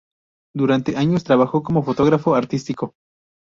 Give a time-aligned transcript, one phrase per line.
[0.55, 2.95] Durante años trabajó como fotógrafo artístico.